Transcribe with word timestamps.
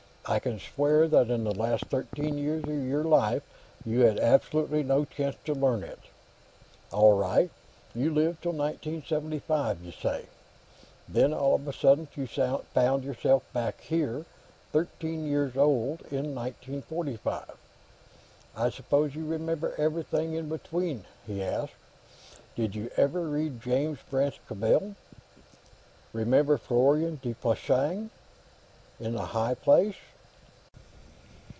"I 0.23 0.37
can 0.37 0.59
swear 0.59 1.07
that 1.09 1.31
in 1.31 1.43
the 1.43 1.53
last 1.53 1.87
thirteen 1.87 2.37
years 2.37 2.63
of 2.63 2.69
your 2.87 3.03
life, 3.03 3.41
you 3.83 4.01
had 4.01 4.19
absolutely 4.19 4.83
no 4.83 5.03
chance 5.03 5.35
to 5.45 5.53
learn 5.53 5.83
it. 5.83 5.99
All 6.91 7.17
right; 7.17 7.49
you 7.95 8.13
lived 8.13 8.41
till 8.43 8.53
1975, 8.53 9.83
you 9.83 9.91
say. 9.91 10.27
Then, 11.09 11.33
all 11.33 11.55
of 11.55 11.67
a 11.67 11.73
sudden, 11.73 12.07
you 12.15 12.27
found 12.27 13.03
yourself 13.03 13.43
back 13.51 13.81
here, 13.81 14.23
thirteen 14.71 15.25
years 15.27 15.57
old, 15.57 16.01
in 16.11 16.35
1945. 16.35 17.57
I 18.55 18.69
suppose 18.69 19.15
you 19.15 19.25
remember 19.25 19.73
everything 19.77 20.35
in 20.35 20.47
between?" 20.47 21.05
he 21.25 21.43
asked. 21.43 21.73
"Did 22.55 22.73
you 22.75 22.91
ever 22.95 23.21
read 23.27 23.59
James 23.59 23.97
Branch 24.09 24.39
Cabell? 24.47 24.93
Remember 26.13 26.59
Florian 26.59 27.19
de 27.21 27.33
Puysange, 27.33 28.11
in 28.99 29.13
'The 29.15 29.25
High 29.25 29.55
Place'?" 29.55 29.95